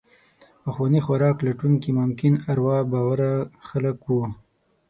[0.63, 3.33] پخواني خوراک لټونکي ممکن اروا باوره
[3.67, 4.23] خلک وو.